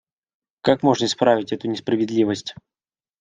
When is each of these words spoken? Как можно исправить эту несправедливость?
Как 0.63 0.81
можно 0.81 1.05
исправить 1.05 1.51
эту 1.53 1.67
несправедливость? 1.67 2.55